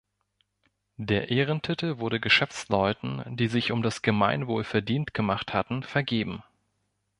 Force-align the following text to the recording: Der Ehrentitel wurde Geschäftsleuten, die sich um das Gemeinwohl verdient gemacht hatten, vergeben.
Der 0.97 1.29
Ehrentitel 1.29 1.99
wurde 1.99 2.19
Geschäftsleuten, 2.19 3.21
die 3.37 3.47
sich 3.47 3.71
um 3.71 3.83
das 3.83 4.01
Gemeinwohl 4.01 4.63
verdient 4.63 5.13
gemacht 5.13 5.53
hatten, 5.53 5.83
vergeben. 5.83 6.41